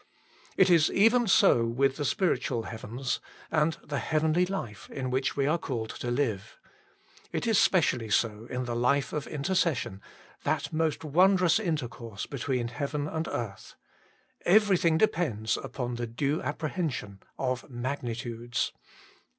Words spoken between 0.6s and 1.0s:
is